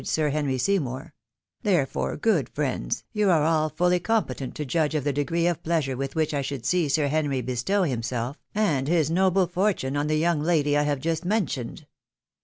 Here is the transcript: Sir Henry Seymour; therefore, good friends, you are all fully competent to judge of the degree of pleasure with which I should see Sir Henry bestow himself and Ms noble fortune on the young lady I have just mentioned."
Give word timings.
Sir 0.03 0.29
Henry 0.29 0.57
Seymour; 0.57 1.13
therefore, 1.61 2.17
good 2.17 2.49
friends, 2.49 3.03
you 3.13 3.29
are 3.29 3.43
all 3.43 3.69
fully 3.69 3.99
competent 3.99 4.55
to 4.55 4.65
judge 4.65 4.95
of 4.95 5.03
the 5.03 5.13
degree 5.13 5.45
of 5.45 5.61
pleasure 5.61 5.95
with 5.95 6.15
which 6.15 6.33
I 6.33 6.41
should 6.41 6.65
see 6.65 6.89
Sir 6.89 7.07
Henry 7.07 7.41
bestow 7.41 7.83
himself 7.83 8.39
and 8.55 8.87
Ms 8.89 9.11
noble 9.11 9.45
fortune 9.45 9.95
on 9.95 10.07
the 10.07 10.17
young 10.17 10.41
lady 10.41 10.75
I 10.75 10.81
have 10.81 11.01
just 11.01 11.23
mentioned." 11.23 11.85